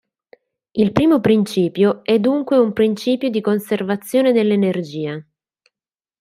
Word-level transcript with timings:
Il 0.73 0.91
primo 0.93 1.19
principio 1.21 2.03
è 2.03 2.17
dunque 2.17 2.57
un 2.57 2.73
principio 2.73 3.29
di 3.29 3.39
conservazione 3.39 4.31
dell'energia. 4.31 5.23